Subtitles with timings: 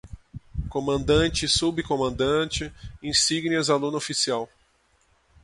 [0.67, 4.49] Comandante, Subcomandante, insígnias, Aluno-oficial